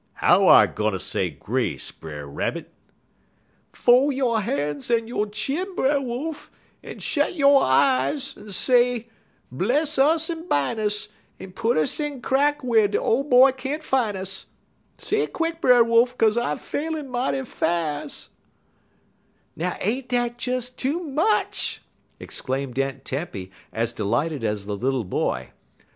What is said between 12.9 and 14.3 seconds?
Ole Boy can't fine